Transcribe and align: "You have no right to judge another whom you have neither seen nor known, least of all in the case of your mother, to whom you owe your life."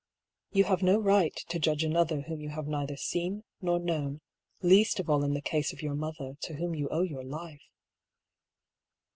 "You 0.53 0.63
have 0.63 0.81
no 0.81 0.97
right 0.97 1.35
to 1.49 1.59
judge 1.59 1.83
another 1.83 2.21
whom 2.21 2.41
you 2.41 2.49
have 2.49 2.65
neither 2.65 2.97
seen 2.97 3.43
nor 3.61 3.77
known, 3.77 4.21
least 4.63 4.99
of 4.99 5.11
all 5.11 5.23
in 5.23 5.35
the 5.35 5.43
case 5.43 5.73
of 5.73 5.83
your 5.83 5.93
mother, 5.93 6.33
to 6.41 6.55
whom 6.55 6.73
you 6.73 6.89
owe 6.89 7.03
your 7.03 7.23
life." 7.23 7.61